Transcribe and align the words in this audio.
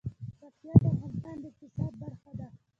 پکتیا 0.39 0.73
د 0.81 0.83
افغانستان 0.91 1.35
د 1.41 1.43
اقتصاد 1.49 1.91
برخه 2.01 2.31
ده. 2.39 2.47